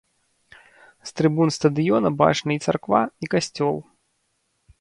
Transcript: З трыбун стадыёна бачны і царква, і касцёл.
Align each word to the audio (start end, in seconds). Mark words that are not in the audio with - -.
З 1.09 1.13
трыбун 1.19 1.51
стадыёна 1.57 2.09
бачны 2.23 2.51
і 2.57 2.63
царква, 2.65 3.01
і 3.27 3.33
касцёл. 3.35 3.75